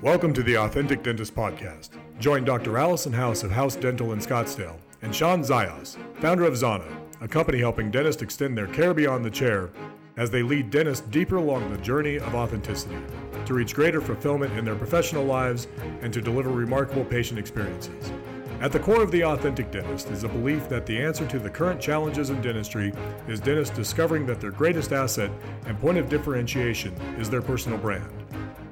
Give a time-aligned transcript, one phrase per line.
[0.00, 1.88] Welcome to the Authentic Dentist Podcast.
[2.20, 2.78] Join Dr.
[2.78, 6.88] Allison House of House Dental in Scottsdale and Shawn Zayas, founder of Zana,
[7.20, 9.70] a company helping dentists extend their care beyond the chair
[10.16, 12.96] as they lead dentists deeper along the journey of authenticity
[13.44, 15.66] to reach greater fulfillment in their professional lives
[16.00, 18.12] and to deliver remarkable patient experiences.
[18.60, 21.50] At the core of the authentic dentist is a belief that the answer to the
[21.50, 22.92] current challenges in dentistry
[23.26, 25.32] is dentists discovering that their greatest asset
[25.66, 28.08] and point of differentiation is their personal brand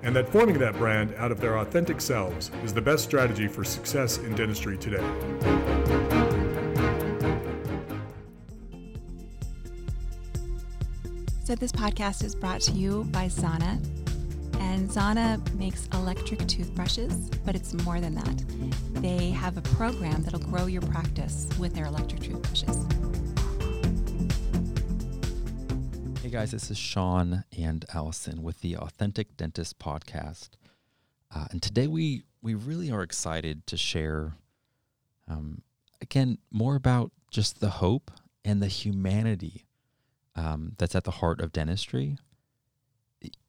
[0.07, 3.65] and that forming that brand out of their authentic selves is the best strategy for
[3.65, 5.05] success in dentistry today.
[11.43, 13.85] So, this podcast is brought to you by Zana.
[14.61, 18.45] And Zana makes electric toothbrushes, but it's more than that.
[19.03, 23.06] They have a program that'll grow your practice with their electric toothbrushes.
[26.27, 30.49] Hey guys, this is Shawn and Allison with the Authentic Dentist podcast,
[31.33, 34.35] uh, and today we we really are excited to share,
[35.29, 35.63] um,
[36.03, 38.11] again, more about just the hope
[38.45, 39.67] and the humanity
[40.35, 42.19] um, that's at the heart of dentistry.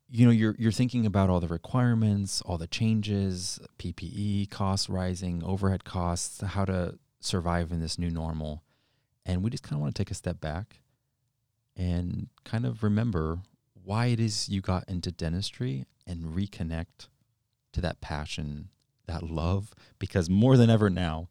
[0.08, 5.44] You know, you're you're thinking about all the requirements, all the changes, PPE costs rising,
[5.44, 8.62] overhead costs, how to survive in this new normal,
[9.26, 10.82] and we just kind of want to take a step back
[11.78, 13.40] and kind of remember
[13.84, 17.08] why it is you got into dentistry and reconnect
[17.72, 18.70] to that passion,
[19.06, 21.28] that love, because more than ever now,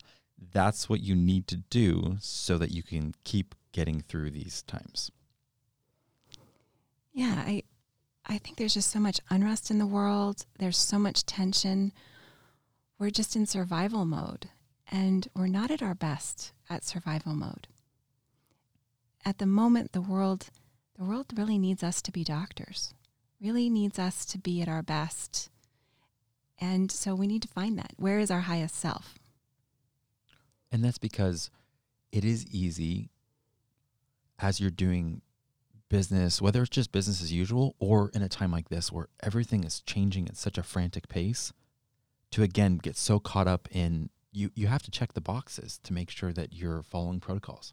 [0.52, 5.11] that's what you need to do so that you can keep getting through these times.
[7.12, 7.64] Yeah, I
[8.27, 10.47] I think there's just so much unrest in the world.
[10.58, 11.92] There's so much tension.
[12.98, 14.48] We're just in survival mode
[14.91, 17.69] and we're not at our best at survival mode
[19.27, 20.49] at the moment the world
[20.97, 22.95] the world really needs us to be doctors
[23.41, 25.51] really needs us to be at our best.
[26.59, 27.93] And so we need to find that.
[27.97, 29.15] Where is our highest self?
[30.73, 31.51] And that's because
[32.13, 33.11] it is easy
[34.39, 35.23] as you're doing
[35.89, 39.63] business whether it's just business as usual or in a time like this where everything
[39.63, 41.53] is changing at such a frantic pace
[42.33, 45.92] to again get so caught up in you you have to check the boxes to
[45.92, 47.73] make sure that you're following protocols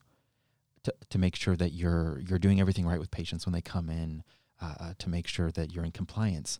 [0.83, 3.89] to, to make sure that you're you're doing everything right with patients when they come
[3.89, 4.23] in,
[4.61, 6.59] uh, uh, to make sure that you're in compliance.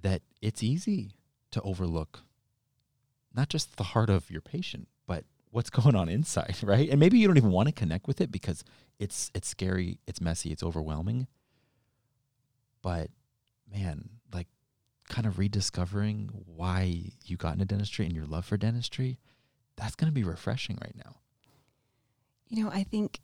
[0.00, 1.12] That it's easy
[1.50, 2.20] to overlook
[3.34, 6.88] not just the heart of your patient, but what's going on inside, right?
[6.88, 8.64] And maybe you don't even want to connect with it because
[8.98, 11.26] it's it's scary, it's messy, it's overwhelming.
[12.82, 13.10] But
[13.72, 14.48] man, like
[15.08, 19.18] kind of rediscovering why you got into dentistry and your love for dentistry,
[19.76, 21.16] that's going to be refreshing right now.
[22.48, 23.20] You know, I think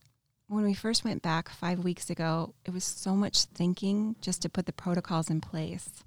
[0.48, 4.48] when we first went back five weeks ago, it was so much thinking just to
[4.48, 6.04] put the protocols in place.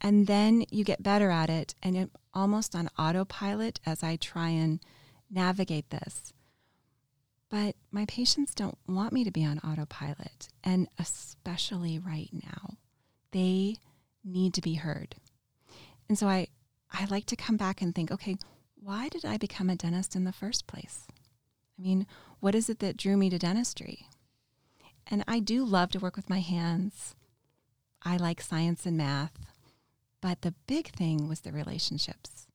[0.00, 4.50] And then you get better at it, and it almost on autopilot as I try
[4.50, 4.78] and
[5.30, 6.32] navigate this.
[7.50, 12.76] But my patients don't want me to be on autopilot, and especially right now,
[13.32, 13.76] they
[14.22, 15.16] need to be heard.
[16.08, 16.48] And so I,
[16.92, 18.36] I like to come back and think, okay,
[18.80, 21.06] why did I become a dentist in the first place?
[21.78, 22.06] I mean,
[22.40, 24.06] what is it that drew me to dentistry?
[25.06, 27.14] And I do love to work with my hands.
[28.02, 29.38] I like science and math.
[30.20, 32.46] But the big thing was the relationships.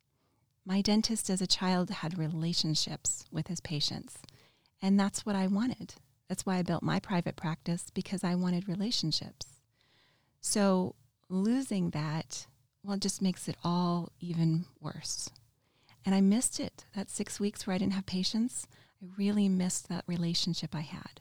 [0.65, 4.19] My dentist as a child had relationships with his patients.
[4.81, 5.95] And that's what I wanted.
[6.27, 9.61] That's why I built my private practice because I wanted relationships.
[10.41, 10.95] So
[11.29, 12.47] losing that,
[12.83, 15.29] well, just makes it all even worse.
[16.05, 16.85] And I missed it.
[16.95, 18.67] That six weeks where I didn't have patients.
[19.03, 21.19] I really missed that relationship I had.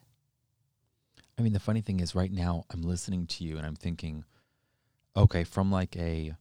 [1.36, 4.24] I mean, the funny thing is, right now, I'm listening to you and I'm thinking,
[5.16, 6.34] okay, from like a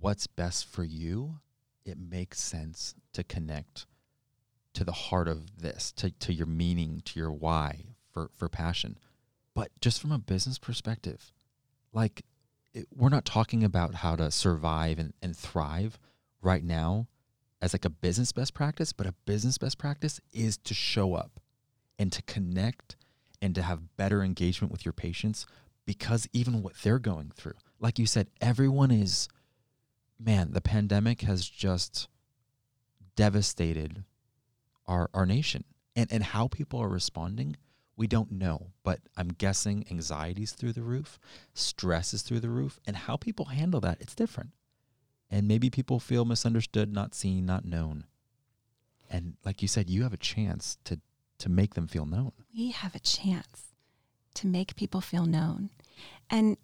[0.00, 1.38] what's best for you,
[1.86, 3.86] it makes sense to connect
[4.74, 8.98] to the heart of this, to, to your meaning, to your why for, for passion.
[9.54, 11.32] But just from a business perspective,
[11.92, 12.24] like
[12.74, 15.98] it, we're not talking about how to survive and, and thrive
[16.42, 17.06] right now
[17.62, 21.40] as like a business best practice, but a business best practice is to show up
[21.98, 22.96] and to connect
[23.40, 25.46] and to have better engagement with your patients
[25.86, 29.28] because even what they're going through, like you said, everyone is,
[30.18, 32.08] man, the pandemic has just
[33.14, 34.02] devastated
[34.86, 35.64] our, our nation.
[35.94, 37.56] And, and how people are responding,
[37.96, 38.68] we don't know.
[38.82, 41.20] But I'm guessing anxiety is through the roof,
[41.54, 44.50] stress is through the roof, and how people handle that, it's different
[45.32, 48.04] and maybe people feel misunderstood, not seen, not known.
[49.10, 51.00] And like you said, you have a chance to
[51.38, 52.32] to make them feel known.
[52.56, 53.72] We have a chance
[54.34, 55.70] to make people feel known.
[56.30, 56.56] And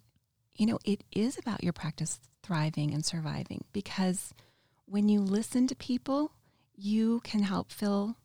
[0.55, 4.33] you know, it is about your practice thriving and surviving because
[4.85, 6.31] when you listen to people,
[6.75, 8.15] you can help fill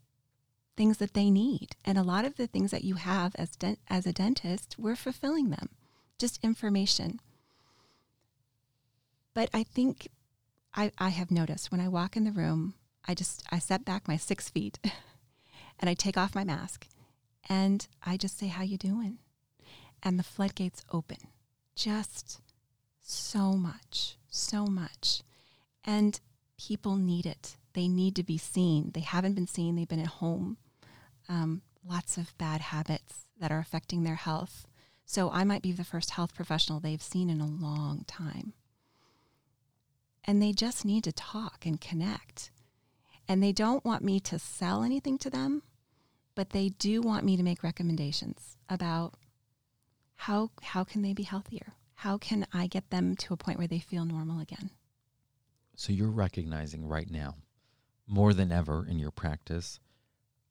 [0.76, 1.76] things that they need.
[1.84, 4.96] And a lot of the things that you have as dent- as a dentist, we're
[4.96, 5.70] fulfilling them.
[6.18, 7.20] Just information.
[9.34, 10.08] But I think
[10.74, 12.74] I, I have noticed when I walk in the room,
[13.06, 14.78] I just I step back my six feet
[15.78, 16.86] and I take off my mask
[17.48, 19.18] and I just say, How you doing?
[20.02, 21.18] And the floodgates open.
[21.76, 22.40] Just
[23.02, 25.22] so much, so much.
[25.84, 26.20] And
[26.58, 27.56] people need it.
[27.74, 28.92] They need to be seen.
[28.94, 29.76] They haven't been seen.
[29.76, 30.56] They've been at home.
[31.28, 34.66] Um, lots of bad habits that are affecting their health.
[35.04, 38.54] So I might be the first health professional they've seen in a long time.
[40.24, 42.50] And they just need to talk and connect.
[43.28, 45.62] And they don't want me to sell anything to them,
[46.34, 49.14] but they do want me to make recommendations about
[50.16, 51.74] how how can they be healthier?
[51.94, 54.70] How can I get them to a point where they feel normal again?
[55.76, 57.36] So you're recognizing right now,
[58.06, 59.80] more than ever in your practice,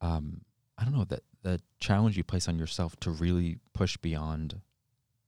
[0.02, 0.42] um,
[0.78, 4.62] I don't know that the challenge you place on yourself to really push beyond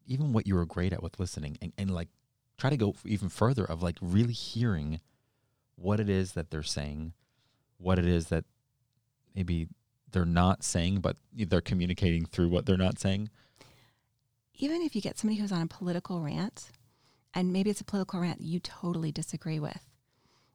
[0.08, 2.10] even what you were great at with listening and, and like
[2.58, 5.00] try to go even further of like really hearing
[5.76, 7.14] what it is that they're saying,
[7.78, 8.46] what it is that
[9.36, 9.68] maybe
[10.12, 13.30] they're not saying, but they're communicating through what they're not saying.
[14.54, 16.70] Even if you get somebody who's on a political rant,
[17.34, 19.90] and maybe it's a political rant you totally disagree with,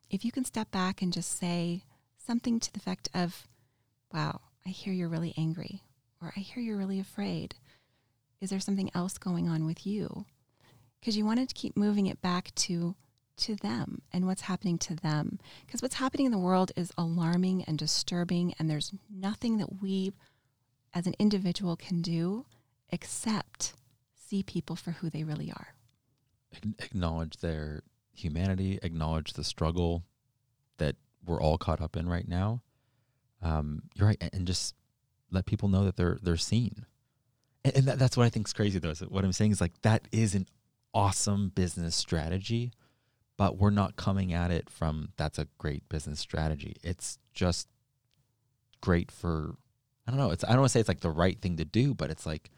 [0.08, 1.85] if you can step back and just say
[2.17, 3.47] something to the effect of,
[4.12, 5.82] wow, I hear you're really angry,
[6.23, 7.55] or I hear you're really afraid.
[8.41, 10.25] Is there something else going on with you?
[11.00, 12.94] Because you wanted to keep moving it back to
[13.38, 15.38] to them and what's happening to them.
[15.64, 20.12] Because what's happening in the world is alarming and disturbing, and there's nothing that we
[20.93, 22.44] as an individual can do
[22.91, 23.73] except
[24.14, 25.69] see people for who they really are.
[26.81, 27.82] Acknowledge their
[28.12, 30.05] humanity, acknowledge the struggle
[30.79, 32.62] that we're all caught up in right now.
[33.43, 34.75] Um, you're right, and just
[35.31, 36.85] let people know that they're they're seen.
[37.64, 38.91] And, and that, that's what I think is crazy, though.
[38.91, 40.47] Is what I'm saying is like that is an
[40.94, 42.72] awesome business strategy,
[43.37, 46.76] but we're not coming at it from that's a great business strategy.
[46.82, 47.69] It's just
[48.81, 49.54] great for
[50.06, 50.31] I don't know.
[50.31, 52.26] It's I don't want to say it's like the right thing to do, but it's
[52.26, 52.50] like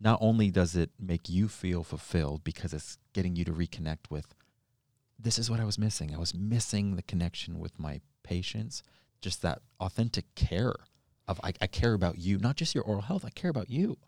[0.00, 4.34] not only does it make you feel fulfilled because it's getting you to reconnect with
[5.18, 6.14] this is what I was missing.
[6.14, 8.82] I was missing the connection with my patients,
[9.20, 10.74] just that authentic care
[11.28, 13.24] of I, I care about you, not just your oral health.
[13.24, 13.98] I care about you.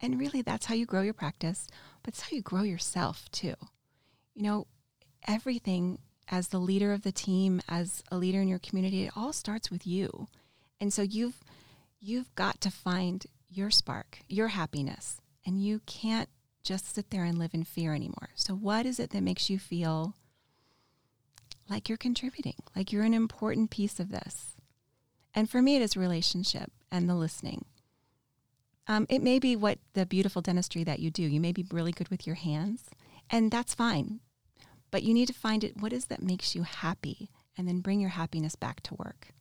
[0.00, 1.66] And really, that's how you grow your practice,
[2.02, 3.54] but it's how you grow yourself too.
[4.34, 4.66] You know,
[5.26, 5.98] everything
[6.28, 9.70] as the leader of the team, as a leader in your community, it all starts
[9.70, 10.28] with you.
[10.80, 11.42] And so you've
[12.00, 16.28] you've got to find your spark, your happiness, and you can't
[16.62, 18.28] just sit there and live in fear anymore.
[18.34, 20.14] So what is it that makes you feel
[21.68, 24.54] like you're contributing, like you're an important piece of this?
[25.34, 27.64] And for me, it is relationship and the listening.
[28.88, 31.22] Um, it may be what the beautiful dentistry that you do.
[31.22, 32.84] You may be really good with your hands,
[33.30, 34.20] and that's fine.
[34.90, 38.00] But you need to find it what is that makes you happy, and then bring
[38.00, 39.34] your happiness back to work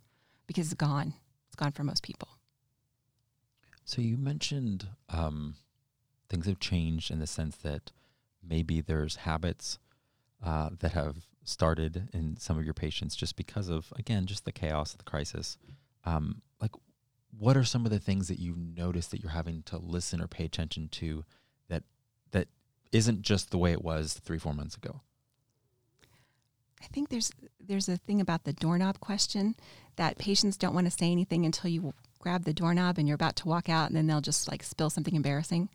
[0.48, 1.14] because it's gone.
[1.48, 2.28] It's gone for most people.
[3.86, 5.56] So you mentioned um,
[6.30, 7.92] things have changed in the sense that
[8.46, 9.80] maybe there's habits
[10.44, 14.51] uh, that have started in some of your patients just because of again just the
[14.51, 15.58] chaos the crisis.
[16.04, 16.72] Um, like,
[17.38, 20.27] what are some of the things that you notice that you're having to listen or
[20.27, 21.24] pay attention to
[21.70, 21.84] that
[22.32, 22.48] that
[22.91, 25.01] isn't just the way it was three four months ago?
[26.82, 29.56] I think there's there's a thing about the doorknob question
[29.96, 33.36] that patients don't want to say anything until you grab the doorknob and you're about
[33.38, 35.70] to walk out and then they'll just like spill something embarrassing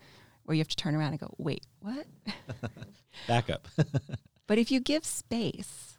[0.45, 2.07] where you have to turn around and go, wait, what?
[3.29, 3.69] Back up.
[4.47, 5.97] but if you give space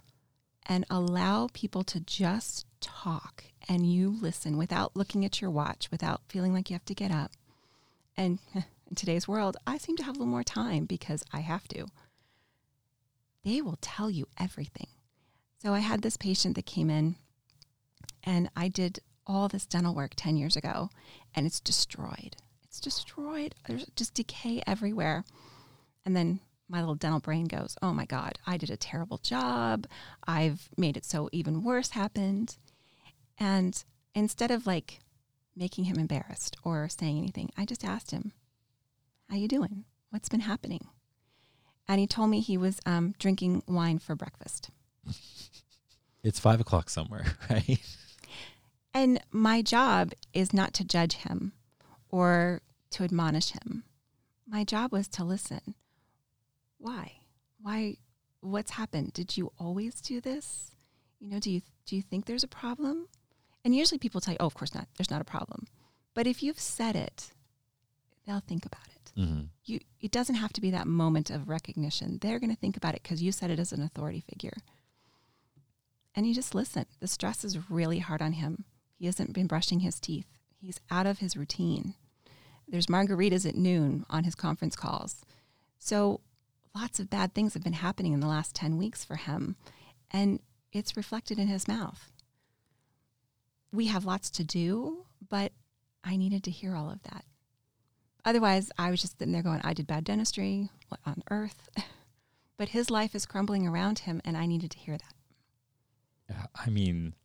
[0.65, 6.21] and allow people to just talk and you listen without looking at your watch, without
[6.27, 7.31] feeling like you have to get up,
[8.15, 11.67] and in today's world, I seem to have a little more time because I have
[11.69, 11.87] to.
[13.43, 14.87] They will tell you everything.
[15.61, 17.15] So I had this patient that came in
[18.23, 20.89] and I did all this dental work 10 years ago
[21.33, 22.35] and it's destroyed.
[22.63, 23.55] It's destroyed.
[23.67, 25.23] There's just decay everywhere.
[26.05, 26.39] And then
[26.69, 29.87] my little dental brain goes, oh my God, I did a terrible job.
[30.25, 32.57] I've made it so even worse happened.
[33.39, 34.99] And instead of like
[35.55, 38.31] making him embarrassed or saying anything, I just asked him,
[39.29, 39.85] how you doing?
[40.09, 40.87] What's been happening?
[41.87, 44.69] And he told me he was um, drinking wine for breakfast.
[46.23, 47.79] it's five o'clock somewhere, right?
[48.93, 51.53] And my job is not to judge him
[52.09, 52.61] or
[52.91, 53.83] to admonish him.
[54.47, 55.75] My job was to listen.
[56.77, 57.13] why?
[57.61, 57.97] Why?
[58.41, 59.13] What's happened?
[59.13, 60.71] Did you always do this?
[61.19, 63.07] You know, do you do you think there's a problem?
[63.63, 64.87] And usually people tell you, "Oh, of course not.
[64.97, 65.67] There's not a problem."
[66.13, 67.31] But if you've said it,
[68.25, 69.11] they'll think about it.
[69.17, 69.41] Mm-hmm.
[69.65, 72.19] You, it doesn't have to be that moment of recognition.
[72.21, 74.57] They're going to think about it because you said it as an authority figure.
[76.15, 76.85] And you just listen.
[76.99, 78.65] The stress is really hard on him.
[78.97, 80.27] He hasn't been brushing his teeth.
[80.55, 81.95] He's out of his routine.
[82.67, 85.25] There's margaritas at noon on his conference calls.
[85.79, 86.21] So
[86.73, 89.55] lots of bad things have been happening in the last 10 weeks for him.
[90.11, 90.39] And
[90.71, 92.12] it's reflected in his mouth.
[93.73, 95.51] We have lots to do, but
[96.03, 97.25] I needed to hear all of that.
[98.23, 100.69] Otherwise, I was just sitting there going, I did bad dentistry.
[100.87, 101.69] What on earth?
[102.57, 105.13] but his life is crumbling around him, and I needed to hear that.
[106.29, 107.15] Yeah, I mean,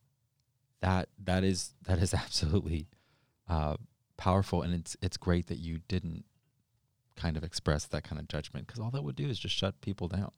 [0.80, 2.88] that that is that is absolutely
[3.48, 3.76] uh,
[4.16, 6.24] powerful, and it's it's great that you didn't
[7.14, 9.80] kind of express that kind of judgment because all that would do is just shut
[9.80, 10.32] people down.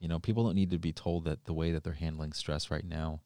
[0.00, 2.70] You know, people don't need to be told that the way that they're handling stress
[2.70, 3.20] right now,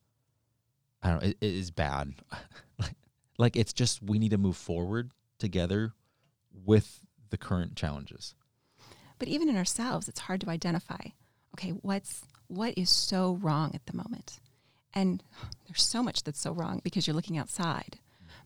[1.03, 2.15] I don't know, it, it is bad.
[2.79, 2.95] like,
[3.39, 5.93] like it's just we need to move forward together
[6.53, 8.35] with the current challenges.
[9.19, 11.01] But even in ourselves, it's hard to identify.
[11.55, 14.41] Okay, what's what is so wrong at the moment?
[14.93, 15.23] And
[15.69, 17.99] there's so much that's so wrong because you're looking outside.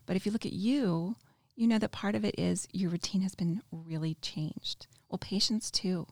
[0.05, 1.15] But if you look at you,
[1.55, 4.87] you know that part of it is your routine has been really changed.
[5.09, 6.07] Well, patients too.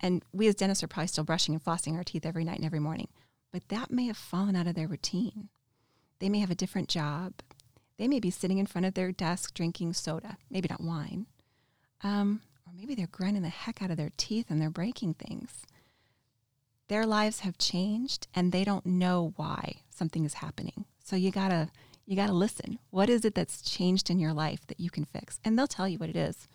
[0.00, 2.64] And we as dentists are probably still brushing and flossing our teeth every night and
[2.64, 3.08] every morning.
[3.52, 5.50] But that may have fallen out of their routine.
[6.20, 7.32] They may have a different job.
[7.98, 11.26] They may be sitting in front of their desk drinking soda, maybe not wine.
[12.02, 15.66] Um, or maybe they're grinding the heck out of their teeth and they're breaking things.
[16.88, 20.84] Their lives have changed and they don't know why something is happening.
[21.04, 21.70] So you gotta
[22.06, 22.78] you gotta listen.
[22.90, 25.38] What is it that's changed in your life that you can fix?
[25.44, 26.48] And they'll tell you what it is.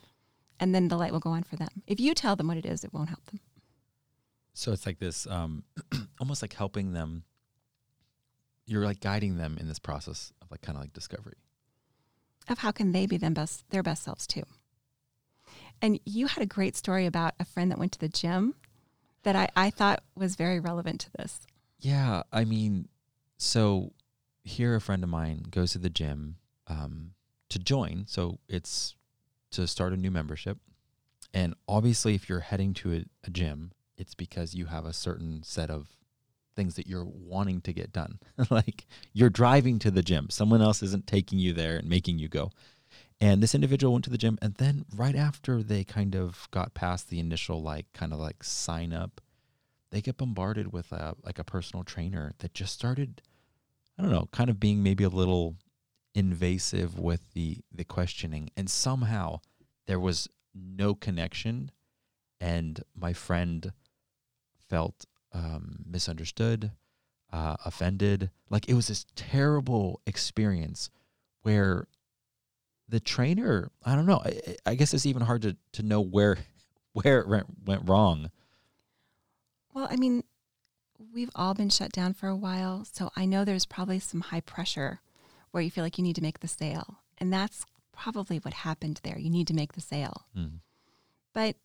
[0.60, 1.84] And then the light will go on for them.
[1.88, 3.40] If you tell them what it is, it won't help them.
[4.54, 5.64] So it's like this, um,
[6.20, 7.24] almost like helping them.
[8.66, 11.38] You're like guiding them in this process of like kind of like discovery.
[12.48, 14.44] Of how can they be them best their best selves too.
[15.82, 18.56] And you had a great story about a friend that went to the gym
[19.24, 21.42] that I, I thought was very relevant to this.
[21.80, 22.88] Yeah, I mean,
[23.38, 23.92] so
[24.44, 27.12] here a friend of mine goes to the gym um,
[27.50, 28.06] to join.
[28.08, 28.96] So it's
[29.52, 30.58] to start a new membership.
[31.34, 35.44] And obviously, if you're heading to a, a gym, it's because you have a certain
[35.44, 35.90] set of
[36.56, 38.20] things that you're wanting to get done.
[38.50, 42.28] like you're driving to the gym, someone else isn't taking you there and making you
[42.28, 42.52] go.
[43.22, 46.74] And this individual went to the gym, and then right after they kind of got
[46.74, 49.22] past the initial, like, kind of like sign up,
[49.92, 53.22] they get bombarded with a, like a personal trainer that just started,
[53.98, 55.56] I don't know, kind of being maybe a little
[56.14, 59.40] invasive with the the questioning, and somehow
[59.88, 61.72] there was no connection,
[62.42, 63.72] and my friend
[64.70, 66.72] felt um, misunderstood,
[67.32, 68.32] uh, offended.
[68.50, 70.90] Like it was this terrible experience
[71.42, 71.88] where
[72.88, 76.38] the trainer, I don't know, I, I guess it's even hard to, to know where
[76.94, 78.32] where it went, went wrong.
[79.74, 80.24] Well, I mean,
[81.14, 84.40] we've all been shut down for a while, so I know there's probably some high
[84.40, 85.02] pressure
[85.52, 87.00] where you feel like you need to make the sale.
[87.18, 89.20] And that's probably what happened there.
[89.20, 90.26] You need to make the sale.
[90.38, 90.60] Mm.
[91.34, 91.58] But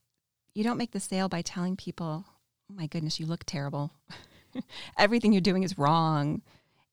[0.53, 2.25] you don't make the sale by telling people,
[2.71, 3.93] oh my goodness, you look terrible.
[4.99, 6.43] Everything you're doing is wrong.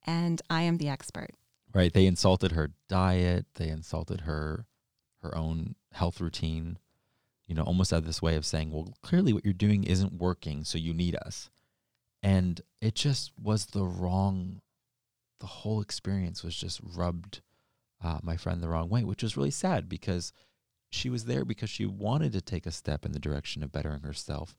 [0.05, 1.31] And I am the expert.
[1.73, 1.93] Right.
[1.93, 3.45] They insulted her diet.
[3.55, 4.65] They insulted her
[5.21, 6.77] her own health routine.
[7.47, 10.63] You know, almost of this way of saying, well, clearly what you're doing isn't working,
[10.63, 11.49] so you need us.
[12.23, 14.61] And it just was the wrong
[15.39, 17.41] the whole experience was just rubbed
[18.03, 20.33] uh, my friend the wrong way, which was really sad because
[20.89, 24.01] she was there because she wanted to take a step in the direction of bettering
[24.01, 24.55] herself.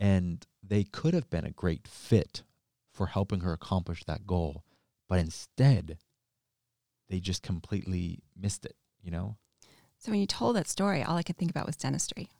[0.00, 2.42] And they could have been a great fit
[2.90, 4.64] for helping her accomplish that goal.
[5.08, 5.98] But instead,
[7.08, 9.36] they just completely missed it, you know?
[9.98, 12.30] So when you told that story, all I could think about was dentistry.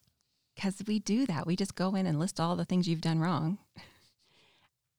[0.55, 1.47] Because we do that.
[1.47, 3.59] We just go in and list all the things you've done wrong.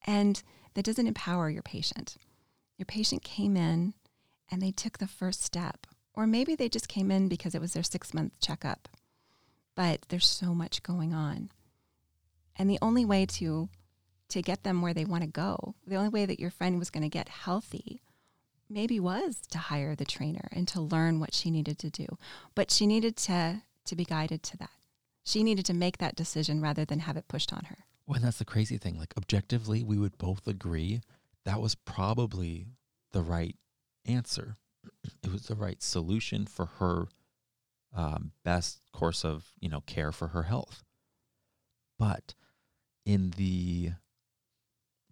[0.05, 0.41] and
[0.75, 2.17] that doesn't empower your patient.
[2.77, 3.93] Your patient came in
[4.49, 5.87] and they took the first step.
[6.13, 8.87] Or maybe they just came in because it was their six month checkup.
[9.75, 11.49] But there's so much going on.
[12.57, 13.69] And the only way to
[14.29, 16.89] to get them where they want to go, the only way that your friend was
[16.89, 18.01] going to get healthy
[18.69, 22.17] maybe was to hire the trainer and to learn what she needed to do.
[22.55, 24.69] But she needed to to be guided to that.
[25.23, 27.79] She needed to make that decision rather than have it pushed on her.
[28.05, 28.97] Well, and that's the crazy thing.
[28.97, 31.01] Like objectively, we would both agree
[31.45, 32.67] that was probably
[33.11, 33.55] the right
[34.05, 34.57] answer.
[35.23, 37.07] It was the right solution for her
[37.95, 40.83] um, best course of you know care for her health.
[41.99, 42.33] But
[43.05, 43.91] in the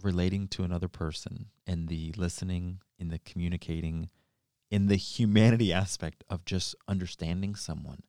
[0.01, 4.09] relating to another person, in the listening, in the communicating,
[4.71, 8.03] in the humanity aspect of just understanding someone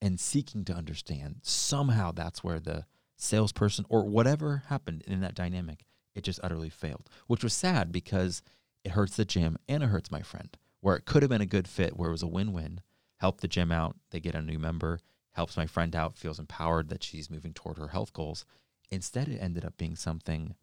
[0.00, 1.36] and seeking to understand.
[1.42, 2.86] Somehow that's where the
[3.16, 5.84] salesperson or whatever happened in that dynamic,
[6.14, 8.42] it just utterly failed, which was sad because
[8.84, 10.56] it hurts the gym and it hurts my friend.
[10.80, 12.80] Where it could have been a good fit, where it was a win win,
[13.18, 15.00] help the gym out, they get a new member,
[15.32, 18.44] helps my friend out, feels empowered that she's moving toward her health goals.
[18.90, 20.54] Instead, it ended up being something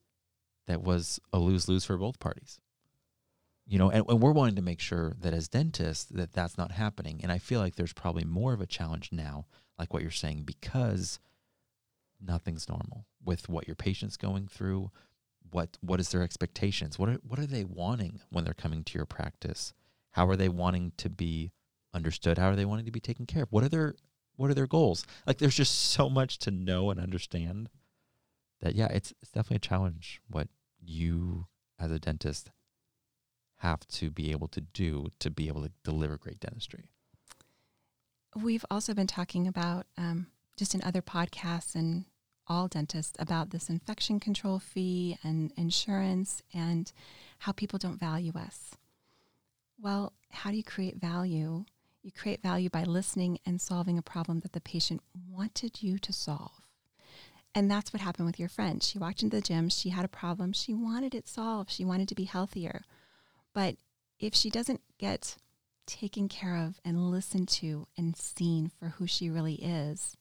[0.68, 2.60] that was a lose lose for both parties.
[3.66, 6.72] You know, and, and we're wanting to make sure that as dentists that that's not
[6.72, 7.20] happening.
[7.22, 9.46] And I feel like there's probably more of a challenge now,
[9.78, 11.20] like what you're saying, because
[12.26, 14.92] nothing's normal with what your patient's going through.
[15.50, 17.00] What what is their expectations?
[17.00, 19.74] What are what are they wanting when they're coming to your practice?
[20.12, 21.52] How are they wanting to be
[21.94, 22.38] understood?
[22.38, 23.52] How are they wanting to be taken care of?
[23.52, 23.96] What are their
[24.38, 25.06] what are their goals?
[25.26, 27.70] Like there's just so much to know and understand
[28.62, 30.48] that yeah, it's it's definitely a challenge what
[30.80, 31.48] you
[31.80, 32.52] as a dentist
[33.58, 36.90] have to be able to do to be able to deliver great dentistry.
[38.36, 40.28] We've also been talking about um,
[40.58, 42.06] just in other podcasts and
[42.48, 46.92] all dentists about this infection control fee and insurance and
[47.40, 48.76] how people don't value us.
[49.80, 51.66] Well, how do you create value?
[52.08, 56.14] You create value by listening and solving a problem that the patient wanted you to
[56.14, 56.62] solve.
[57.54, 58.82] And that's what happened with your friend.
[58.82, 62.08] She walked into the gym, she had a problem, she wanted it solved, she wanted
[62.08, 62.86] to be healthier.
[63.54, 63.76] But
[64.22, 65.36] if she doesn't get
[65.86, 70.16] taken care of and listened to and seen for who she really is,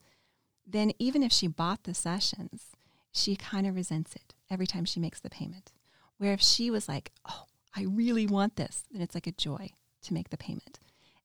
[0.67, 2.75] then even if she bought the sessions,
[3.13, 5.71] she kind of resents it every time she makes the payment.
[6.19, 7.45] Where if she was like, oh,
[7.77, 9.71] I really want this, then it's like a joy
[10.03, 10.81] to make the payment.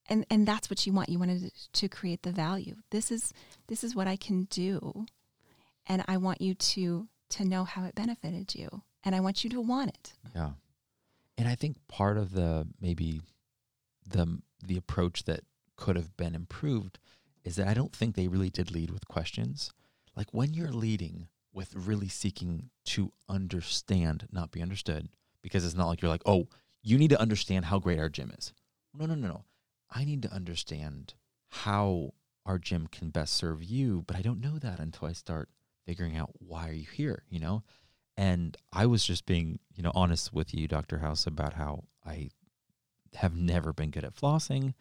[0.10, 1.10] And and that's what you want.
[1.10, 2.75] You wanted to create the value.
[2.89, 3.34] This is
[3.67, 5.05] this is what I can do.
[5.88, 8.84] And I want you to to know how it benefited you.
[9.03, 10.13] And I want you to want it.
[10.36, 10.52] Yeah.
[11.38, 13.21] And I think part of the maybe
[14.08, 15.41] the the approach that
[15.75, 16.99] could have been improved
[17.43, 19.71] is that I don't think they really did lead with questions.
[20.15, 25.10] Like when you're leading with really seeking to understand, not be understood,
[25.41, 26.47] because it's not like you're like, oh,
[26.84, 28.54] you need to understand how great our gym is.
[28.93, 29.43] No, no, no, no.
[29.91, 31.13] I need to understand
[31.49, 32.13] how
[32.45, 35.49] our gym can best serve you, but I don't know that until I start
[35.86, 37.63] figuring out why are you here, you know?
[38.17, 40.99] And I was just being, you know, honest with you, Dr.
[40.99, 42.30] House, about how I
[43.15, 44.73] have never been good at flossing.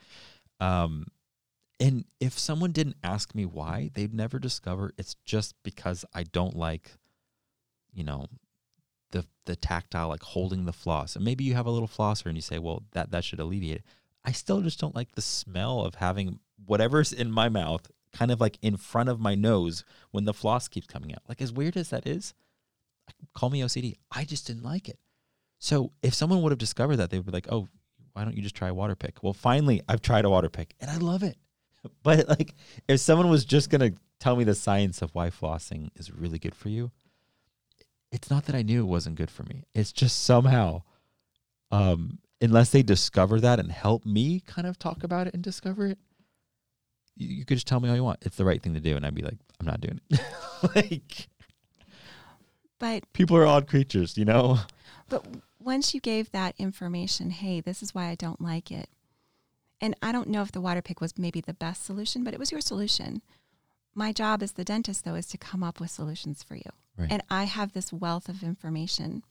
[0.61, 1.07] Um,
[1.79, 6.57] and if someone didn't ask me why, they'd never discover it's just because I don't
[6.57, 6.93] like,
[7.93, 8.27] you know,
[9.13, 11.17] the the tactile, like holding the floss.
[11.17, 13.79] And maybe you have a little flosser and you say, well, that that should alleviate
[13.79, 13.85] it.
[14.25, 18.41] I still just don't like the smell of having whatever's in my mouth kind of
[18.41, 21.23] like in front of my nose when the floss keeps coming out.
[21.29, 22.35] Like as weird as that is,
[23.35, 23.97] call me OCD.
[24.11, 24.99] I just didn't like it.
[25.59, 27.69] So if someone would have discovered that, they would be like, "Oh,
[28.13, 30.97] why don't you just try a Waterpik?" Well, finally, I've tried a Waterpik and I
[30.97, 31.37] love it.
[32.03, 32.55] but like
[32.89, 36.55] if someone was just to tell me the science of why flossing is really good
[36.55, 36.91] for you,
[38.11, 39.65] it's not that I knew it wasn't good for me.
[39.75, 40.83] It's just somehow
[41.71, 45.87] um unless they discover that and help me kind of talk about it and discover
[45.87, 45.99] it,
[47.17, 48.19] you, you could just tell me all you want.
[48.23, 50.21] It's the right thing to do and I'd be like, I'm not doing it.
[50.75, 51.29] like
[52.79, 54.59] But people are odd creatures, you know?
[55.09, 55.25] But
[55.59, 58.89] once you gave that information, hey, this is why I don't like it.
[59.81, 62.53] And I don't know if the Waterpik was maybe the best solution, but it was
[62.53, 63.23] your solution.
[63.95, 66.71] My job as the dentist, though, is to come up with solutions for you.
[66.97, 67.11] Right.
[67.11, 69.25] And I have this wealth of information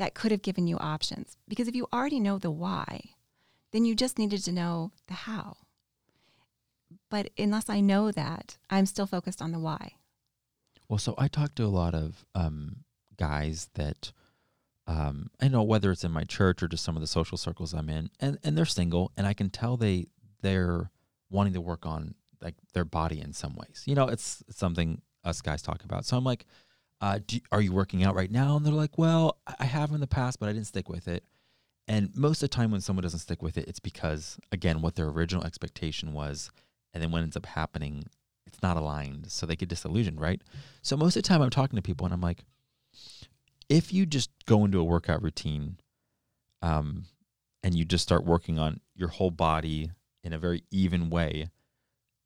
[0.00, 1.36] that could have given you options.
[1.46, 3.10] Because if you already know the why,
[3.70, 5.58] then you just needed to know the how.
[7.10, 9.96] But unless I know that, I'm still focused on the why.
[10.88, 12.76] Well, so I talk to a lot of um,
[13.18, 14.12] guys that
[14.86, 17.74] um, I know whether it's in my church or just some of the social circles
[17.74, 20.06] I'm in, and and they're single, and I can tell they
[20.40, 20.90] they're
[21.28, 23.82] wanting to work on like their body in some ways.
[23.84, 26.06] You know, it's, it's something us guys talk about.
[26.06, 26.46] So I'm like,
[27.00, 28.56] uh, do, are you working out right now?
[28.56, 31.24] And they're like, well, I have in the past, but I didn't stick with it.
[31.88, 34.94] And most of the time, when someone doesn't stick with it, it's because again, what
[34.94, 36.50] their original expectation was,
[36.92, 38.04] and then what ends up happening,
[38.46, 40.42] it's not aligned, so they get disillusioned, right?
[40.82, 42.44] So most of the time, I'm talking to people, and I'm like
[43.70, 45.76] if you just go into a workout routine
[46.60, 47.04] um,
[47.62, 49.92] and you just start working on your whole body
[50.24, 51.48] in a very even way,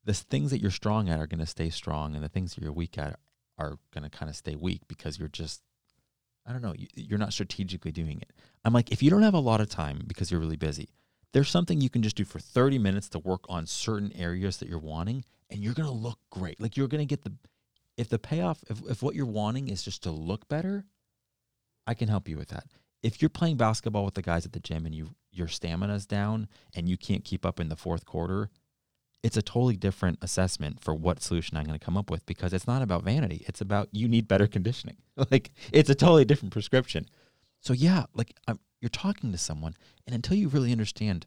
[0.03, 2.63] the things that you're strong at are going to stay strong, and the things that
[2.63, 3.19] you're weak at
[3.57, 5.61] are going to kind of stay weak because you're just,
[6.45, 8.31] I don't know, you're not strategically doing it.
[8.63, 10.89] I'm like, if you don't have a lot of time because you're really busy,
[11.33, 14.69] there's something you can just do for 30 minutes to work on certain areas that
[14.69, 16.59] you're wanting, and you're going to look great.
[16.59, 17.33] Like you're going to get the
[17.97, 20.85] if the payoff, if, if what you're wanting is just to look better,
[21.87, 22.65] I can help you with that.
[23.03, 26.47] If you're playing basketball with the guys at the gym and you your stamina's down
[26.73, 28.49] and you can't keep up in the fourth quarter,
[29.25, 32.53] it's a totally different assessment for what solution I'm going to come up with because
[32.53, 33.43] it's not about vanity.
[33.47, 34.97] It's about you need better conditioning.
[35.31, 37.07] like it's a totally different prescription.
[37.59, 39.73] So yeah, like I'm, you're talking to someone,
[40.05, 41.25] and until you really understand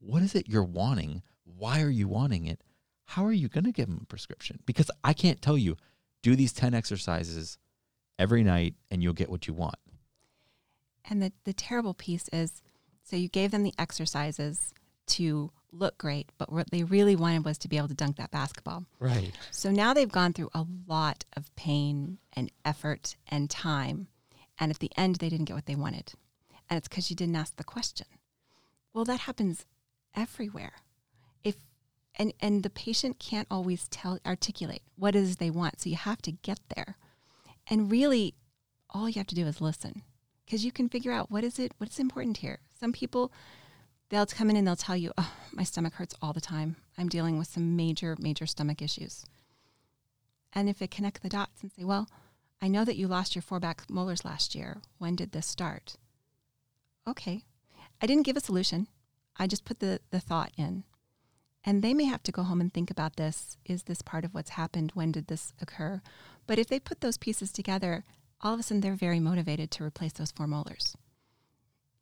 [0.00, 2.64] what is it you're wanting, why are you wanting it,
[3.04, 4.58] how are you going to give them a prescription?
[4.66, 5.76] Because I can't tell you,
[6.24, 7.58] do these 10 exercises
[8.18, 9.76] every night and you'll get what you want.
[11.08, 12.60] And the, the terrible piece is
[13.04, 14.74] so you gave them the exercises
[15.06, 18.30] to look great, but what they really wanted was to be able to dunk that
[18.30, 18.84] basketball.
[18.98, 19.32] Right.
[19.50, 24.08] So now they've gone through a lot of pain and effort and time.
[24.58, 26.12] And at the end, they didn't get what they wanted.
[26.68, 28.06] And it's because you didn't ask the question.
[28.92, 29.64] Well, that happens
[30.14, 30.72] everywhere.
[31.42, 31.56] If
[32.16, 35.96] and and the patient can't always tell articulate what it is they want, so you
[35.96, 36.96] have to get there.
[37.68, 38.34] And really,
[38.90, 40.02] all you have to do is listen,
[40.44, 42.58] because you can figure out what is it, what's important here.
[42.78, 43.32] Some people,
[44.10, 46.76] they'll come in and they'll tell you, "Oh, my stomach hurts all the time.
[46.98, 49.24] I'm dealing with some major, major stomach issues."
[50.52, 52.08] And if they connect the dots and say, "Well,"
[52.62, 54.82] I know that you lost your four back molars last year.
[54.98, 55.96] When did this start?
[57.08, 57.44] Okay.
[58.02, 58.86] I didn't give a solution.
[59.36, 60.84] I just put the, the thought in.
[61.64, 63.56] And they may have to go home and think about this.
[63.64, 64.92] Is this part of what's happened?
[64.94, 66.02] When did this occur?
[66.46, 68.04] But if they put those pieces together,
[68.42, 70.96] all of a sudden they're very motivated to replace those four molars.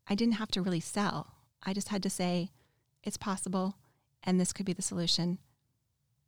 [0.08, 1.34] I didn't have to really sell.
[1.62, 2.50] I just had to say,
[3.02, 3.76] it's possible
[4.22, 5.38] and this could be the solution.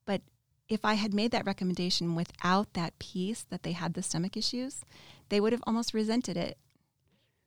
[0.04, 0.22] But
[0.68, 4.80] if I had made that recommendation without that piece that they had the stomach issues,
[5.28, 6.58] they would have almost resented it.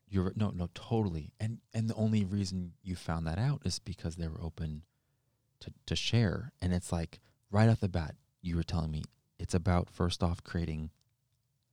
[0.07, 1.31] You're no, no, totally.
[1.39, 4.83] And and the only reason you found that out is because they were open
[5.61, 6.51] to to share.
[6.61, 7.19] And it's like
[7.49, 9.03] right off the bat, you were telling me
[9.39, 10.91] it's about first off creating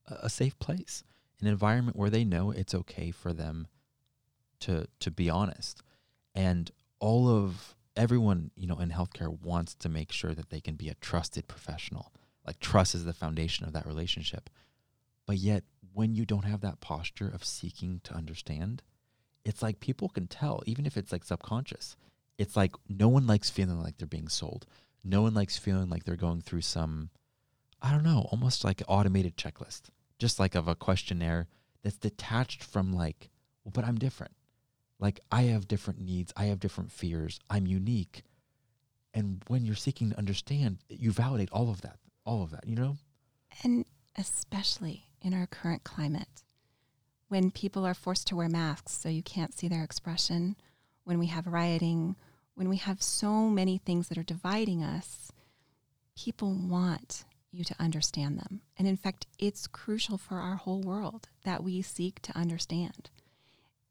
[0.06, 1.04] a, a safe place,
[1.40, 3.66] an environment where they know it's okay for them
[4.60, 5.82] to to be honest.
[6.34, 10.76] And all of everyone, you know, in healthcare wants to make sure that they can
[10.76, 12.12] be a trusted professional.
[12.46, 14.48] Like trust is the foundation of that relationship.
[15.26, 18.82] But yet, when you don't have that posture of seeking to understand,
[19.44, 21.96] it's like people can tell, even if it's like subconscious.
[22.38, 24.66] It's like no one likes feeling like they're being sold.
[25.04, 27.10] No one likes feeling like they're going through some,
[27.82, 29.82] I don't know, almost like automated checklist,
[30.18, 31.48] just like of a questionnaire
[31.82, 33.30] that's detached from like,
[33.64, 34.32] well, but I'm different.
[35.00, 38.22] Like I have different needs, I have different fears, I'm unique.
[39.14, 42.76] And when you're seeking to understand, you validate all of that, all of that, you
[42.76, 42.96] know?
[43.64, 43.86] And
[44.16, 46.44] especially in our current climate,
[47.28, 50.56] when people are forced to wear masks so you can't see their expression,
[51.04, 52.16] when we have rioting,
[52.54, 55.32] when we have so many things that are dividing us,
[56.16, 58.60] people want you to understand them.
[58.78, 63.10] And in fact, it's crucial for our whole world that we seek to understand.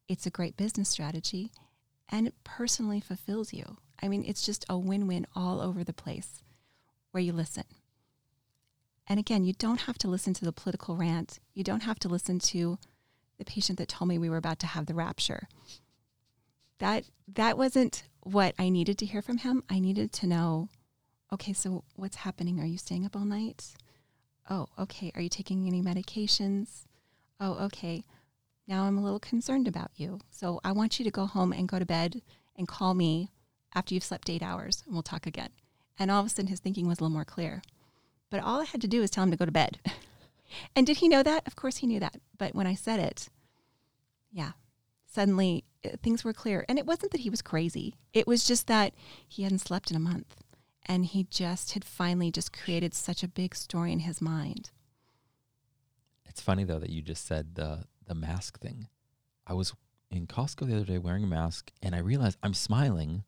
[0.10, 1.52] It's a great business strategy
[2.10, 3.78] and it personally fulfills you.
[4.02, 6.41] I mean, it's just a win win all over the place
[7.12, 7.65] where you listen.
[9.08, 11.38] And again, you don't have to listen to the political rant.
[11.54, 12.80] You don't have to listen to
[13.38, 15.48] the patient that told me we were about to have the rapture.
[16.80, 19.63] That that wasn't what I needed to hear from him.
[19.69, 20.69] I needed to know,
[21.32, 22.60] okay, so what's happening?
[22.60, 23.76] Are you staying up all night?
[24.50, 25.12] Oh, okay.
[25.13, 26.86] Are you taking any medications?
[27.39, 28.04] Oh, okay
[28.69, 30.19] now I'm a little concerned about you.
[30.29, 32.21] So I want you to go home and go to bed
[32.55, 33.32] and call me
[33.73, 35.49] after you've slept eight hours and we'll talk again.
[35.97, 37.63] And all of a sudden his thinking was a little more clear.
[38.29, 39.79] But all I had to do was tell him to go to bed.
[40.75, 41.47] and did he know that?
[41.47, 42.17] Of course he knew that.
[42.38, 43.29] But when I said it,
[44.32, 44.51] yeah,
[45.08, 46.63] suddenly uh, things were clear.
[46.69, 48.93] And it wasn't that he was crazy, it was just that
[49.27, 50.36] he hadn't slept in a month.
[50.86, 54.69] And he just had finally just created such a big story in his mind.
[56.27, 58.88] It's funny though that you just said the the mask thing.
[59.48, 59.74] I was
[60.12, 63.24] in Costco the other day wearing a mask and I realized I'm smiling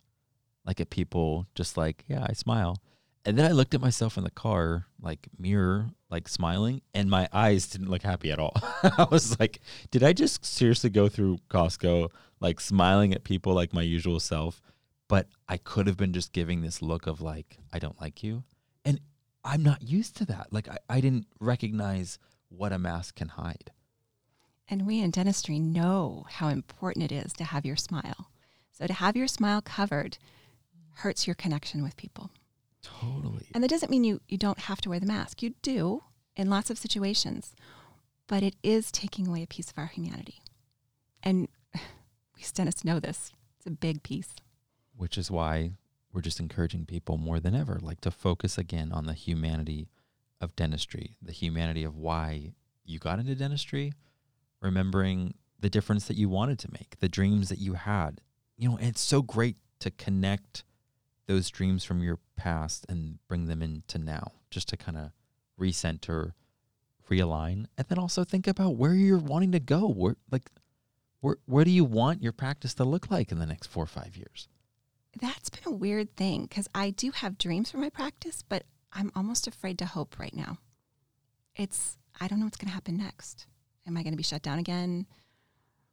[0.65, 2.81] like at people just like, yeah, I smile.
[3.23, 7.29] And then I looked at myself in the car, like mirror, like smiling, and my
[7.31, 8.53] eyes didn't look happy at all.
[8.83, 9.59] I was like,
[9.91, 14.61] did I just seriously go through Costco, like smiling at people like my usual self?
[15.07, 18.43] But I could have been just giving this look of like, I don't like you.
[18.83, 18.99] And
[19.43, 20.47] I'm not used to that.
[20.51, 22.17] Like, I, I didn't recognize
[22.49, 23.71] what a mask can hide.
[24.71, 28.31] And we in dentistry know how important it is to have your smile.
[28.71, 30.17] So to have your smile covered
[30.95, 32.31] hurts your connection with people.
[32.81, 33.47] Totally.
[33.53, 35.43] And that doesn't mean you, you don't have to wear the mask.
[35.43, 36.03] You do
[36.37, 37.53] in lots of situations,
[38.27, 40.41] but it is taking away a piece of our humanity.
[41.21, 43.33] And we dentists know this.
[43.57, 44.35] It's a big piece.
[44.95, 45.71] Which is why
[46.13, 49.89] we're just encouraging people more than ever, like to focus again on the humanity
[50.39, 52.53] of dentistry, the humanity of why
[52.85, 53.91] you got into dentistry,
[54.61, 58.21] remembering the difference that you wanted to make, the dreams that you had.
[58.57, 60.63] You know, and it's so great to connect
[61.27, 65.11] those dreams from your past and bring them into now, just to kind of
[65.59, 66.33] recenter,
[67.09, 69.87] realign, and then also think about where you're wanting to go.
[69.87, 70.49] Where like
[71.21, 73.87] where where do you want your practice to look like in the next four or
[73.87, 74.47] five years?
[75.19, 79.11] That's been a weird thing because I do have dreams for my practice, but I'm
[79.15, 80.57] almost afraid to hope right now.
[81.55, 83.45] It's I don't know what's going to happen next.
[83.91, 85.05] Am I going to be shut down again?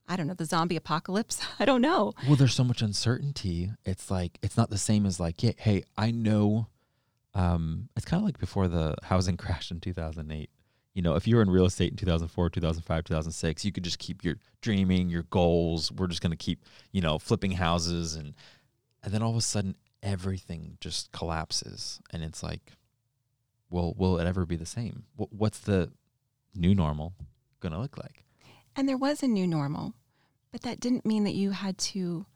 [0.07, 1.41] I don't know, the zombie apocalypse.
[1.59, 2.15] I don't know.
[2.27, 3.73] Well, there's so much uncertainty.
[3.85, 6.69] It's like it's not the same as like, yeah, hey, I know.
[7.35, 10.49] Um, it's kind of like before the housing crash in 2008.
[10.95, 13.99] You know, if you were in real estate in 2004, 2005, 2006, you could just
[13.99, 15.93] keep your dreaming, your goals.
[15.93, 18.35] We're just going to keep, you know, flipping houses and
[19.03, 22.73] and then all of a sudden everything just collapses and it's like
[23.71, 25.91] well will it ever be the same what's the
[26.55, 27.15] new normal
[27.61, 28.25] going to look like
[28.77, 29.95] and there was a new normal
[30.53, 32.27] but that didn't mean that you had to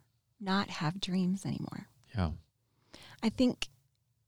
[0.41, 2.31] not have dreams anymore yeah
[3.23, 3.69] i think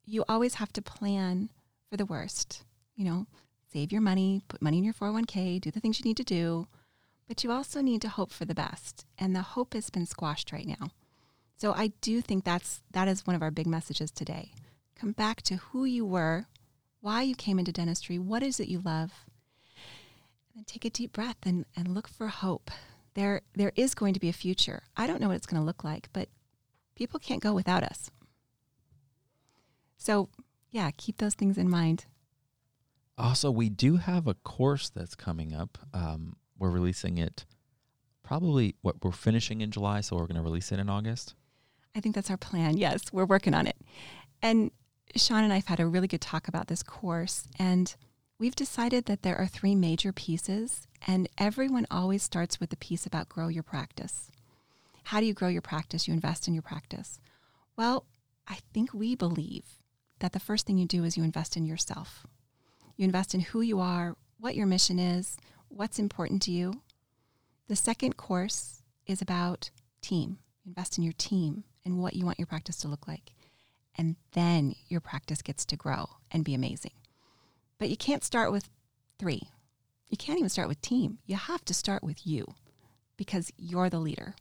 [0.04, 1.50] you always have to plan
[1.90, 3.26] for the worst you know
[3.72, 6.66] save your money put money in your 401k do the things you need to do
[7.26, 10.52] but you also need to hope for the best and the hope has been squashed
[10.52, 10.90] right now
[11.56, 14.52] so I do think that's that is one of our big messages today.
[14.96, 16.46] Come back to who you were,
[17.00, 19.12] why you came into dentistry, what is it you love?
[20.56, 22.70] And take a deep breath and, and look for hope.
[23.14, 24.82] There there is going to be a future.
[24.96, 26.28] I don't know what it's going to look like, but
[26.94, 28.10] people can't go without us.
[29.96, 30.28] So
[30.70, 32.06] yeah, keep those things in mind.
[33.16, 35.78] Also, we do have a course that's coming up.
[35.92, 37.44] Um, we're releasing it
[38.24, 41.34] probably what we're finishing in July, so we're going to release it in August.
[41.94, 42.76] I think that's our plan.
[42.76, 43.76] Yes, we're working on it.
[44.42, 44.72] And
[45.14, 47.94] Shawn and I have had a really good talk about this course, and
[48.44, 53.06] we've decided that there are three major pieces, and everyone always starts with the piece
[53.06, 54.30] about grow your practice.
[55.04, 56.06] How do you grow your practice?
[56.06, 57.18] You invest in your practice.
[57.74, 58.04] Well,
[58.46, 59.64] I think we believe
[60.18, 62.26] that the first thing you do is you invest in yourself.
[62.98, 66.82] You invest in who you are, what your mission is, what's important to you.
[67.68, 69.70] The second course is about
[70.02, 70.36] team.
[70.66, 73.32] Invest in your team and what you want your practice to look like.
[73.96, 76.92] And then your practice gets to grow and be amazing.
[77.78, 78.68] But you can't start with
[79.18, 79.48] three.
[80.08, 81.18] You can't even start with team.
[81.26, 82.46] You have to start with you
[83.16, 84.34] because you're the leader.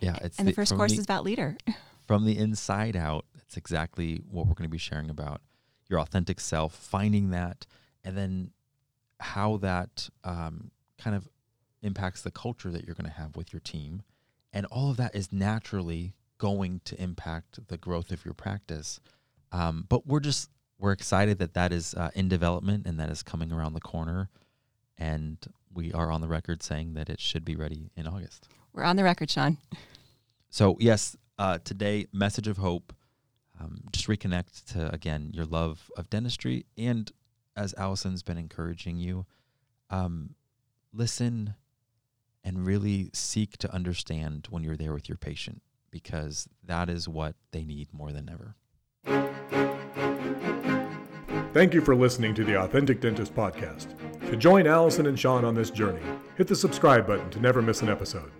[0.00, 1.56] Yeah, it's and the, the first course the, is about leader.
[2.06, 5.40] from the inside out, that's exactly what we're going to be sharing about
[5.88, 7.66] your authentic self, finding that,
[8.02, 8.50] and then
[9.20, 11.28] how that um, kind of
[11.82, 14.02] impacts the culture that you're going to have with your team.
[14.52, 19.00] And all of that is naturally going to impact the growth of your practice.
[19.52, 23.22] Um, but we're just we're excited that that is uh, in development and that is
[23.22, 24.28] coming around the corner,
[24.98, 25.38] and
[25.72, 28.48] we are on the record saying that it should be ready in August.
[28.72, 29.58] We're on the record, Shawn.
[30.50, 32.92] So yes, uh, today message of hope.
[33.60, 37.10] Um, just reconnect to again your love of dentistry, and
[37.56, 39.26] as Allison's been encouraging you,
[39.90, 40.34] um,
[40.92, 41.54] listen
[42.42, 47.36] and really seek to understand when you're there with your patient because that is what
[47.52, 48.56] they need more than ever.
[51.52, 53.94] Thank you for listening to the Authentic Dentist Podcast.
[54.28, 56.02] To join Allison and Shawn on this journey,
[56.36, 58.30] hit the subscribe button to never miss an episode.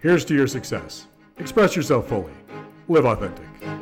[0.00, 1.06] Here's to your success.
[1.38, 2.32] Express yourself fully.
[2.88, 3.75] Live authentic.